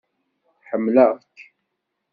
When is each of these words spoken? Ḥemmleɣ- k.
Ḥemmleɣ- 0.69 1.13
k. 1.35 1.37